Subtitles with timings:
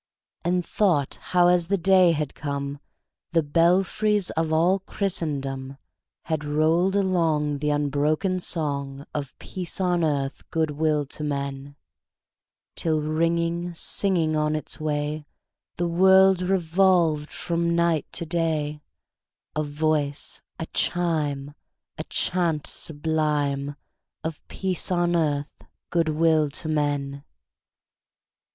[0.43, 2.79] And thought how, as the day had come,
[3.33, 5.77] The belfries of all Christendom
[6.23, 11.75] Had rolled along The unbroken song Of peace on earth, good will to men!
[12.75, 15.27] Till, ringing, singing on its way,
[15.75, 18.81] The world revolved from night to day,
[19.55, 21.53] A voice, a chime,
[21.99, 23.75] A chant sublime
[24.23, 25.61] Of peace on earth,
[25.91, 27.23] good will to men!